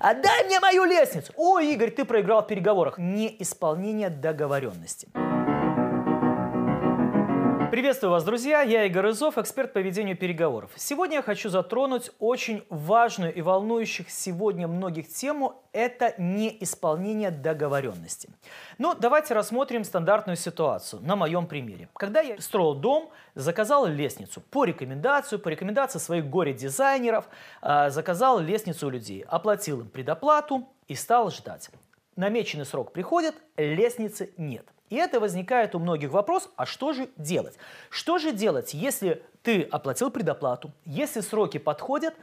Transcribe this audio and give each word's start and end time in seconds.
отдай 0.00 0.44
мне 0.46 0.58
мою 0.60 0.84
лестницу. 0.84 1.32
Ой, 1.36 1.72
Игорь, 1.72 1.90
ты 1.90 2.04
проиграл 2.04 2.42
в 2.42 2.46
переговорах. 2.46 2.98
Неисполнение 2.98 4.10
договоренности. 4.10 5.08
Приветствую 7.70 8.10
вас, 8.10 8.24
друзья! 8.24 8.62
Я 8.62 8.84
Игорь 8.86 9.10
Изов, 9.10 9.38
эксперт 9.38 9.72
по 9.72 9.78
ведению 9.78 10.16
переговоров. 10.16 10.72
Сегодня 10.74 11.18
я 11.18 11.22
хочу 11.22 11.48
затронуть 11.50 12.10
очень 12.18 12.64
важную 12.68 13.32
и 13.32 13.42
волнующих 13.42 14.10
сегодня 14.10 14.66
многих 14.66 15.06
тему– 15.08 15.62
это 15.72 16.12
неисполнение 16.18 17.30
договоренности. 17.30 18.28
Ну, 18.78 18.96
давайте 18.98 19.34
рассмотрим 19.34 19.84
стандартную 19.84 20.36
ситуацию 20.36 21.00
на 21.02 21.14
моем 21.14 21.46
примере. 21.46 21.88
Когда 21.94 22.20
я 22.20 22.40
строил 22.40 22.74
дом, 22.74 23.10
заказал 23.36 23.86
лестницу 23.86 24.40
по 24.40 24.64
рекомендацию, 24.64 25.38
по 25.38 25.48
рекомендации 25.48 26.00
своих 26.00 26.28
горе-дизайнеров, 26.28 27.28
а, 27.62 27.90
заказал 27.90 28.40
лестницу 28.40 28.88
у 28.88 28.90
людей, 28.90 29.24
оплатил 29.28 29.82
им 29.82 29.88
предоплату 29.88 30.68
и 30.88 30.96
стал 30.96 31.30
ждать. 31.30 31.70
Намеченный 32.16 32.66
срок 32.66 32.92
приходит, 32.92 33.36
лестницы 33.56 34.32
нет– 34.36 34.66
и 34.90 34.96
это 34.96 35.20
возникает 35.20 35.74
у 35.74 35.78
многих 35.78 36.10
вопрос, 36.10 36.50
а 36.56 36.66
что 36.66 36.92
же 36.92 37.08
делать? 37.16 37.56
Что 37.88 38.18
же 38.18 38.32
делать, 38.32 38.74
если 38.74 39.22
ты 39.42 39.62
оплатил 39.62 40.10
предоплату, 40.10 40.72
если 40.84 41.20
сроки 41.20 41.58
подходят, 41.58 42.14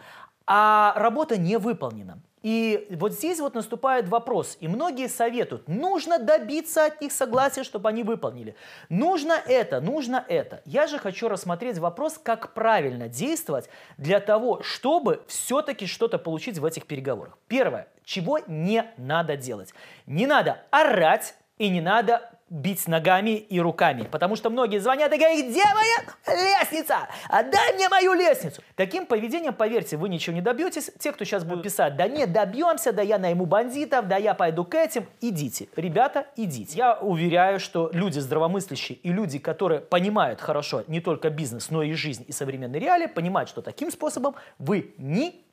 а 0.46 0.94
работа 0.96 1.38
не 1.38 1.58
выполнена? 1.58 2.20
И 2.44 2.88
вот 2.92 3.14
здесь 3.14 3.40
вот 3.40 3.56
наступает 3.56 4.08
вопрос, 4.08 4.58
и 4.60 4.68
многие 4.68 5.10
советуют, 5.10 5.68
нужно 5.68 6.20
добиться 6.20 6.86
от 6.86 7.02
них 7.02 7.12
согласия, 7.12 7.64
чтобы 7.64 7.90
они 7.90 8.04
выполнили. 8.04 8.56
Нужно 8.90 9.34
это, 9.34 9.82
нужно 9.82 10.24
это. 10.28 10.62
Я 10.64 10.88
же 10.88 11.00
хочу 11.00 11.30
рассмотреть 11.30 11.80
вопрос, 11.80 12.20
как 12.22 12.54
правильно 12.54 13.10
действовать 13.10 13.70
для 13.98 14.20
того, 14.20 14.62
чтобы 14.62 15.24
все-таки 15.28 15.88
что-то 15.88 16.20
получить 16.20 16.60
в 16.60 16.66
этих 16.66 16.86
переговорах. 16.86 17.38
Первое, 17.48 17.88
чего 18.06 18.40
не 18.48 18.86
надо 18.98 19.36
делать. 19.36 19.74
Не 20.06 20.28
надо 20.28 20.64
орать 20.70 21.36
и 21.58 21.70
не 21.70 21.82
надо 21.82 22.37
бить 22.50 22.88
ногами 22.88 23.32
и 23.32 23.60
руками. 23.60 24.08
Потому 24.10 24.36
что 24.36 24.50
многие 24.50 24.80
звонят 24.80 25.12
и 25.14 25.18
говорят, 25.18 25.46
где 25.46 25.64
моя 25.66 26.44
лестница? 26.44 27.08
Отдай 27.28 27.74
мне 27.74 27.90
мою 27.90 28.14
лестницу. 28.14 28.62
Таким 28.76 29.06
поведением, 29.06 29.54
поверьте, 29.54 29.98
вы 29.98 30.10
ничего 30.10 30.36
не 30.36 30.42
добьетесь. 30.42 30.92
Те, 31.00 31.12
кто 31.12 31.26
сейчас 31.26 31.44
будут 31.44 31.64
писать, 31.64 31.96
да 31.96 32.08
нет, 32.08 32.32
добьемся, 32.32 32.94
да 32.94 33.02
я 33.02 33.18
найму 33.18 33.46
бандитов, 33.46 34.08
да 34.08 34.18
я 34.18 34.34
пойду 34.34 34.64
к 34.64 34.76
этим, 34.76 35.08
идите. 35.22 35.68
Ребята, 35.76 36.28
идите. 36.36 36.78
Я 36.78 36.96
уверяю, 36.96 37.60
что 37.60 37.90
люди 37.94 38.20
здравомыслящие 38.20 38.98
и 38.98 39.12
люди, 39.12 39.40
которые 39.40 39.82
понимают 39.82 40.42
хорошо 40.42 40.84
не 40.88 41.02
только 41.02 41.30
бизнес, 41.30 41.70
но 41.70 41.84
и 41.84 41.94
жизнь 41.94 42.24
и 42.28 42.32
современные 42.32 42.80
реалии, 42.80 43.08
понимают, 43.08 43.50
что 43.50 43.62
таким 43.62 43.92
способом 43.92 44.36
вы 44.58 44.94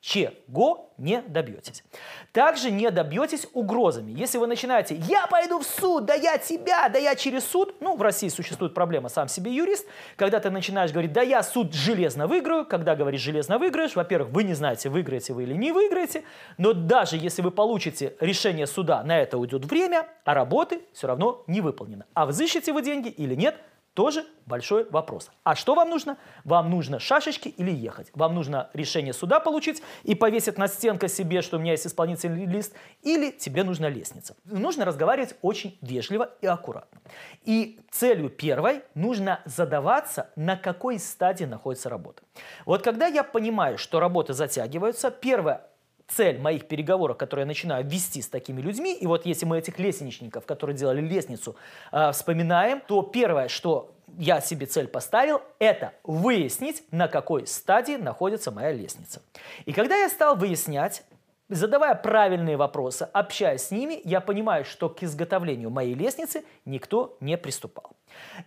ничего 0.05 0.93
не 0.97 1.21
добьетесь. 1.21 1.83
Также 2.31 2.71
не 2.71 2.89
добьетесь 2.91 3.47
угрозами. 3.53 4.11
Если 4.11 4.37
вы 4.37 4.47
начинаете, 4.47 4.95
я 4.95 5.27
пойду 5.27 5.59
в 5.59 5.65
суд, 5.65 6.05
да 6.05 6.13
я 6.13 6.37
тебя, 6.37 6.87
да 6.89 6.99
я 6.99 7.15
через 7.15 7.43
суд, 7.45 7.75
ну, 7.81 7.95
в 7.95 8.01
России 8.01 8.29
существует 8.29 8.73
проблема 8.73 9.09
сам 9.09 9.27
себе 9.27 9.51
юрист, 9.51 9.85
когда 10.15 10.39
ты 10.39 10.49
начинаешь 10.49 10.91
говорить, 10.91 11.11
да 11.11 11.21
я 11.21 11.43
суд 11.43 11.73
железно 11.73 12.27
выиграю, 12.27 12.65
когда 12.65 12.95
говоришь 12.95 13.21
железно 13.21 13.57
выиграешь, 13.57 13.95
во-первых, 13.95 14.29
вы 14.31 14.43
не 14.43 14.53
знаете, 14.53 14.89
выиграете 14.89 15.33
вы 15.33 15.43
или 15.43 15.53
не 15.53 15.71
выиграете, 15.71 16.23
но 16.57 16.73
даже 16.73 17.17
если 17.17 17.41
вы 17.41 17.51
получите 17.51 18.15
решение 18.19 18.67
суда, 18.67 19.03
на 19.03 19.19
это 19.19 19.37
уйдет 19.37 19.65
время, 19.65 20.07
а 20.23 20.33
работы 20.33 20.81
все 20.93 21.07
равно 21.07 21.43
не 21.47 21.61
выполнено. 21.61 22.05
А 22.13 22.25
взыщете 22.25 22.71
вы 22.71 22.81
деньги 22.81 23.09
или 23.09 23.35
нет– 23.35 23.55
тоже 23.95 24.25
большой 24.45 24.87
вопрос. 24.89 25.31
А 25.43 25.55
что 25.55 25.73
вам 25.73 25.89
нужно? 25.89 26.17
Вам 26.43 26.69
нужно 26.69 26.99
шашечки 26.99 27.47
или 27.47 27.71
ехать? 27.71 28.11
Вам 28.13 28.35
нужно 28.35 28.69
решение 28.73 29.13
суда 29.13 29.39
получить 29.39 29.81
и 30.03 30.13
повесить 30.15 30.57
на 30.57 30.67
стенку 30.67 31.07
себе, 31.07 31.41
что 31.41 31.57
у 31.57 31.59
меня 31.59 31.71
есть 31.71 31.87
исполнительный 31.87 32.45
лист, 32.45 32.73
или 33.01 33.31
тебе 33.31 33.63
нужна 33.63 33.89
лестница. 33.89 34.35
Нужно 34.43 34.83
разговаривать 34.85 35.35
очень 35.41 35.77
вежливо 35.81 36.29
и 36.41 36.45
аккуратно. 36.45 36.99
И 37.45 37.79
целью 37.89 38.29
первой 38.29 38.83
нужно 38.95 39.39
задаваться, 39.45 40.29
на 40.35 40.57
какой 40.57 40.99
стадии 40.99 41.45
находится 41.45 41.89
работа. 41.89 42.21
Вот 42.65 42.83
когда 42.83 43.07
я 43.07 43.23
понимаю, 43.23 43.77
что 43.77 44.01
работы 44.01 44.33
затягиваются, 44.33 45.09
первое, 45.09 45.61
цель 46.07 46.39
моих 46.39 46.67
переговоров, 46.67 47.17
которые 47.17 47.43
я 47.43 47.47
начинаю 47.47 47.85
вести 47.85 48.21
с 48.21 48.27
такими 48.27 48.61
людьми, 48.61 48.95
и 48.95 49.07
вот 49.07 49.25
если 49.25 49.45
мы 49.45 49.57
этих 49.57 49.79
лестничников, 49.79 50.45
которые 50.45 50.75
делали 50.75 51.01
лестницу, 51.01 51.55
э, 51.91 52.11
вспоминаем, 52.11 52.81
то 52.87 53.01
первое, 53.01 53.47
что 53.47 53.91
я 54.17 54.41
себе 54.41 54.65
цель 54.65 54.87
поставил, 54.87 55.41
это 55.59 55.93
выяснить, 56.03 56.83
на 56.91 57.07
какой 57.07 57.47
стадии 57.47 57.95
находится 57.95 58.51
моя 58.51 58.71
лестница. 58.71 59.21
И 59.65 59.73
когда 59.73 59.95
я 59.95 60.09
стал 60.09 60.35
выяснять, 60.35 61.03
задавая 61.49 61.95
правильные 61.95 62.57
вопросы, 62.57 63.07
общаясь 63.13 63.63
с 63.63 63.71
ними, 63.71 63.99
я 64.03 64.21
понимаю, 64.21 64.65
что 64.65 64.89
к 64.89 65.03
изготовлению 65.03 65.69
моей 65.69 65.93
лестницы 65.93 66.43
никто 66.65 67.17
не 67.19 67.37
приступал. 67.37 67.91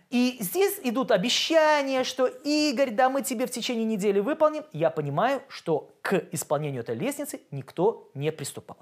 И 0.09 0.37
здесь 0.39 0.79
идут 0.83 1.11
обещания, 1.11 2.03
что 2.03 2.27
Игорь, 2.27 2.91
да 2.91 3.09
мы 3.09 3.21
тебе 3.21 3.45
в 3.45 3.51
течение 3.51 3.85
недели 3.85 4.19
выполним. 4.19 4.63
Я 4.71 4.89
понимаю, 4.89 5.41
что 5.47 5.91
к 6.01 6.23
исполнению 6.31 6.81
этой 6.81 6.95
лестницы 6.95 7.41
никто 7.51 8.09
не 8.13 8.31
приступал. 8.31 8.77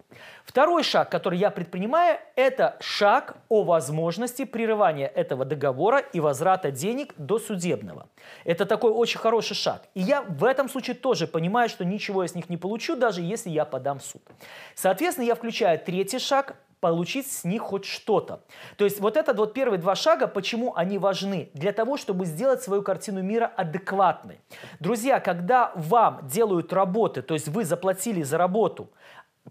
Второй 0.45 0.83
шаг, 0.83 1.09
который 1.09 1.39
я 1.39 1.49
предпринимаю, 1.49 2.19
это 2.35 2.77
шаг 2.79 3.37
о 3.49 3.63
возможности 3.63 4.45
прерывания 4.45 5.07
этого 5.07 5.43
договора 5.43 5.99
и 5.99 6.19
возврата 6.19 6.71
денег 6.71 7.13
до 7.17 7.39
судебного. 7.39 8.07
Это 8.43 8.65
такой 8.65 8.91
очень 8.91 9.19
хороший 9.19 9.55
шаг. 9.55 9.83
И 9.93 10.01
я 10.01 10.21
в 10.21 10.43
этом 10.43 10.69
случае 10.69 10.95
тоже 10.95 11.27
понимаю, 11.27 11.69
что 11.69 11.83
ничего 11.85 12.23
я 12.23 12.27
с 12.27 12.35
них 12.35 12.49
не 12.49 12.57
получу, 12.57 12.95
даже 12.95 13.21
если 13.21 13.49
я 13.49 13.65
подам 13.65 13.99
в 13.99 14.05
суд. 14.05 14.21
Соответственно, 14.75 15.25
я 15.25 15.35
включаю 15.35 15.79
третий 15.79 16.19
шаг 16.19 16.55
получить 16.87 17.29
с 17.29 17.43
них 17.43 17.63
хоть 17.63 17.83
что-то. 17.83 18.39
То 18.77 18.85
есть 18.85 19.01
вот 19.01 19.17
это 19.17 19.33
вот 19.33 19.53
первые 19.53 19.77
два 19.77 19.93
шага, 19.93 20.25
почему 20.27 20.73
они 20.73 20.97
важны? 20.97 21.49
Для 21.53 21.73
того, 21.73 21.97
чтобы 21.97 22.25
сделать 22.25 22.63
свою 22.63 22.81
картину 22.81 23.21
мира 23.21 23.51
адекватной. 23.57 24.39
Друзья, 24.79 25.19
когда 25.19 25.73
вам 25.75 26.21
делают 26.23 26.71
работы, 26.71 27.21
то 27.21 27.33
есть 27.33 27.49
вы 27.49 27.65
заплатили 27.65 28.23
за 28.23 28.37
работу, 28.37 28.89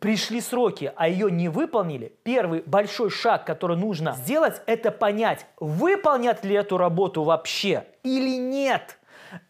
пришли 0.01 0.41
сроки, 0.41 0.91
а 0.97 1.09
ее 1.09 1.31
не 1.31 1.51
выполнили, 1.51 2.17
первый 2.23 2.63
большой 2.63 3.11
шаг, 3.11 3.45
который 3.45 3.77
нужно 3.77 4.13
сделать, 4.13 4.63
это 4.65 4.91
понять, 4.91 5.45
выполнят 5.61 6.43
ли 6.43 6.55
эту 6.55 6.79
работу 6.79 7.23
вообще 7.23 7.85
или 8.03 8.39
нет. 8.39 8.99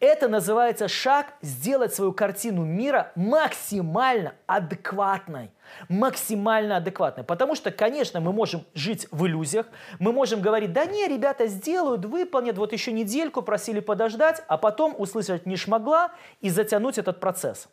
Это 0.01 0.29
называется 0.29 0.89
шаг 0.89 1.35
сделать 1.43 1.95
свою 1.95 2.13
картину 2.13 2.65
мира 2.65 3.13
максимально 3.15 4.35
адекватной. 4.47 5.51
Максимально 5.89 6.77
адекватной. 6.77 7.25
Потому 7.25 7.55
что, 7.55 7.71
конечно, 7.71 8.21
мы 8.21 8.33
можем 8.33 8.65
жить 8.75 9.09
в 9.11 9.27
иллюзиях, 9.27 9.67
мы 9.99 10.13
можем 10.13 10.41
говорить, 10.41 10.73
да 10.73 10.85
не, 10.87 11.09
ребята 11.09 11.47
сделают, 11.47 12.05
выполнят, 12.05 12.57
вот 12.57 12.73
еще 12.73 12.93
недельку 12.93 13.43
просили 13.43 13.81
подождать, 13.81 14.43
а 14.49 14.59
потом 14.59 14.95
услышать 14.97 15.47
не 15.47 15.57
шмогла 15.57 16.13
и 16.41 16.51
затянуть 16.51 16.99
этот 16.99 17.21
процесс. 17.21 17.69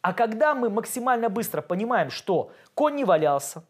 А 0.00 0.12
когда 0.12 0.54
мы 0.54 0.68
максимально 0.68 1.28
быстро 1.28 1.62
понимаем, 1.62 2.10
что 2.10 2.52
конь 2.74 2.94
не 2.94 3.04
валялся, 3.04 3.64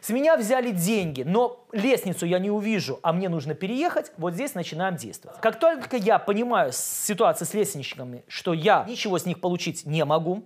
с 0.00 0.10
меня 0.10 0.36
взяли 0.36 0.70
деньги, 0.70 1.22
но 1.22 1.66
лестницу 1.72 2.26
я 2.26 2.38
не 2.38 2.50
увижу, 2.50 2.98
а 3.02 3.12
мне 3.12 3.28
нужно 3.28 3.54
переехать, 3.54 4.12
вот 4.16 4.34
здесь 4.34 4.54
начинаем 4.54 4.96
действовать. 4.96 5.40
Как 5.40 5.58
только 5.58 5.96
я 5.96 6.18
понимаю 6.18 6.72
ситуацию 6.72 7.46
с 7.46 7.54
лестничниками, 7.54 8.24
что 8.28 8.52
я 8.52 8.84
ничего 8.88 9.18
с 9.18 9.26
них 9.26 9.40
получить 9.40 9.86
не 9.86 10.04
могу, 10.04 10.44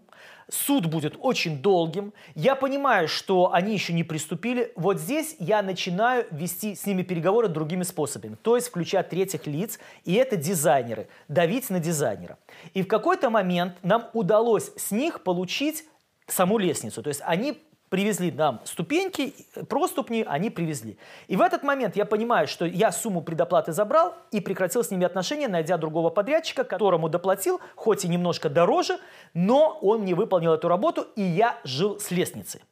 суд 0.49 0.87
будет 0.87 1.17
очень 1.21 1.61
долгим, 1.61 2.12
я 2.34 2.55
понимаю, 2.55 3.09
что 3.09 3.53
они 3.53 3.73
еще 3.73 3.93
не 3.93 4.05
приступили, 4.05 4.73
вот 4.77 4.99
здесь 4.99 5.37
я 5.39 5.62
начинаю 5.62 6.27
вести 6.31 6.75
с 6.75 6.87
ними 6.87 7.03
переговоры 7.03 7.49
другими 7.49 7.83
способами, 7.83 8.37
то 8.41 8.57
есть 8.57 8.69
включать 8.69 9.09
третьих 9.09 9.47
лиц, 9.47 9.78
и 10.05 10.15
это 10.15 10.37
дизайнеры, 10.37 11.09
давить 11.28 11.71
на 11.71 11.81
дизайнера. 11.81 12.39
И 12.75 12.83
в 12.83 12.89
какой-то 12.89 13.31
момент 13.31 13.75
нам 13.83 14.09
удалось 14.12 14.72
с 14.77 14.91
них 14.91 15.22
получить 15.22 15.84
саму 16.27 16.59
лестницу, 16.59 17.03
то 17.03 17.09
есть 17.09 17.22
они 17.25 17.62
привезли 17.91 18.31
нам 18.31 18.60
ступеньки, 18.65 19.34
проступни 19.69 20.25
они 20.27 20.48
привезли. 20.48 20.97
И 21.28 21.37
в 21.37 21.42
этот 21.42 21.63
момент 21.63 21.97
я 21.97 22.07
понимаю, 22.07 22.48
что 22.48 22.65
я 22.65 22.92
сумму 22.92 23.21
предоплаты 23.21 23.72
забрал 23.72 24.15
и 24.31 24.41
прекратил 24.41 24.83
с 24.83 24.91
ними 24.91 25.04
отношения, 25.04 25.48
найдя 25.48 25.77
другого 25.77 26.09
подрядчика, 26.09 26.65
которому 26.65 27.10
доплатил, 27.10 27.60
хоть 27.75 28.04
и 28.04 28.09
немножко 28.09 28.48
дороже, 28.48 28.98
но 29.34 29.78
он 29.83 30.01
мне 30.03 30.15
выполнил 30.15 30.54
эту 30.54 30.69
работу, 30.69 31.07
и 31.16 31.22
я 31.22 31.59
жил 31.65 32.01
с 32.01 32.10
лестницей. 32.10 32.63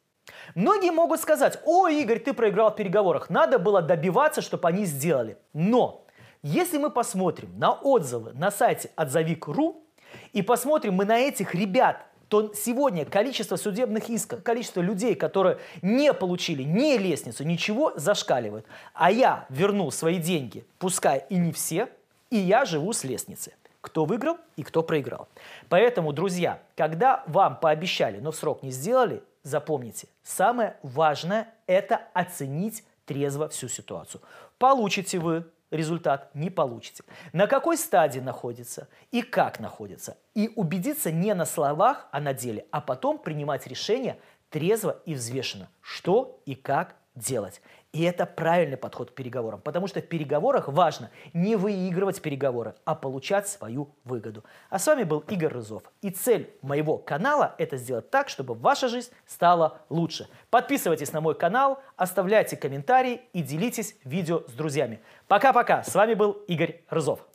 Многие 0.55 0.91
могут 0.91 1.19
сказать, 1.19 1.59
о, 1.65 1.87
Игорь, 1.87 2.19
ты 2.19 2.33
проиграл 2.33 2.71
в 2.71 2.75
переговорах, 2.75 3.29
надо 3.29 3.59
было 3.59 3.81
добиваться, 3.81 4.41
чтобы 4.41 4.67
они 4.67 4.85
сделали. 4.85 5.37
Но 5.53 6.05
если 6.41 6.77
мы 6.77 6.89
посмотрим 6.89 7.57
на 7.59 7.73
отзывы 7.73 8.31
на 8.33 8.51
сайте 8.51 8.89
отзовик.ру 8.95 9.83
и 10.31 10.41
посмотрим 10.41 10.93
мы 10.93 11.05
на 11.05 11.19
этих 11.19 11.53
ребят, 11.53 12.05
то 12.29 12.53
сегодня 12.53 13.05
количество 13.05 13.55
судебных 13.55 14.07
исков, 14.09 14.43
количество 14.43 14.81
людей, 14.81 15.15
которые 15.15 15.57
не 15.81 16.13
получили 16.13 16.63
ни 16.63 16.95
лестницу, 16.97 17.43
ничего, 17.43 17.91
зашкаливает. 17.95 18.65
А 18.93 19.11
я 19.11 19.45
вернул 19.49 19.91
свои 19.91 20.17
деньги, 20.17 20.63
пускай 20.77 21.25
и 21.29 21.35
не 21.35 21.51
все, 21.51 21.89
и 22.29 22.37
я 22.37 22.65
живу 22.65 22.93
с 22.93 23.03
лестницы. 23.03 23.53
Кто 23.81 24.05
выиграл 24.05 24.37
и 24.57 24.63
кто 24.63 24.83
проиграл. 24.83 25.27
Поэтому, 25.69 26.13
друзья, 26.13 26.61
когда 26.75 27.23
вам 27.27 27.59
пообещали, 27.59 28.19
но 28.19 28.31
в 28.31 28.35
срок 28.35 28.61
не 28.61 28.71
сделали, 28.71 29.23
запомните, 29.43 30.07
самое 30.21 30.75
важное– 30.83 31.47
это 31.65 32.01
оценить 32.13 32.83
трезво 33.05 33.49
всю 33.49 33.69
ситуацию. 33.69 34.21
Получите 34.59 35.17
вы 35.17 35.45
результат, 35.71 36.33
не 36.33 36.49
получите. 36.49 37.03
На 37.33 37.47
какой 37.47 37.77
стадии 37.77 38.19
находится 38.19 38.87
и 39.11 39.21
как 39.21 39.59
находится. 39.59 40.17
И 40.33 40.51
убедиться 40.55 41.11
не 41.11 41.33
на 41.33 41.45
словах, 41.45 42.07
а 42.11 42.19
на 42.19 42.33
деле, 42.33 42.65
а 42.71 42.81
потом 42.81 43.19
принимать 43.19 43.67
решение 43.67 44.19
трезво 44.49 45.01
и 45.05 45.13
взвешенно, 45.13 45.69
что 45.81 46.41
и 46.45 46.55
как 46.55 46.95
делать. 47.15 47.61
И 47.91 48.03
это 48.03 48.27
правильный 48.27 48.77
подход 48.77 49.09
к 49.09 49.13
переговорам, 49.15 49.61
потому 49.61 49.87
что 49.87 49.99
в 49.99 50.07
переговорах 50.07 50.67
важно 50.67 51.09
не 51.33 51.55
выигрывать 51.55 52.21
переговоры, 52.21 52.75
а 52.85 52.93
получать 52.93 53.47
свою 53.47 53.89
выгоду. 54.03 54.43
А 54.69 54.77
с 54.77 54.85
вами 54.85 55.03
был 55.03 55.19
Игорь 55.27 55.53
Рызов. 55.53 55.81
И 56.01 56.11
цель 56.11 56.53
моего 56.61 56.99
канала– 56.99 57.55
это 57.57 57.77
сделать 57.77 58.11
так, 58.11 58.29
чтобы 58.29 58.53
ваша 58.53 58.89
жизнь 58.89 59.09
стала 59.25 59.81
лучше. 59.89 60.27
Подписывайтесь 60.51 61.13
на 61.13 61.21
мой 61.21 61.33
канал, 61.33 61.81
оставляйте 61.95 62.57
комментарии 62.57 63.21
и 63.33 63.41
делитесь 63.41 63.95
видео 64.03 64.43
с 64.47 64.51
друзьями. 64.51 64.99
Пока-пока. 65.27 65.83
С 65.83 65.95
вами 65.95 66.13
был 66.13 66.33
Игорь 66.47 66.83
Рызов. 66.89 67.28